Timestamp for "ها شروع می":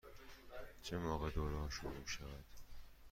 1.57-2.07